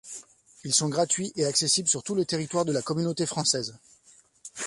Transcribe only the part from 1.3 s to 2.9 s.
et accessibles sur tout le territoire de la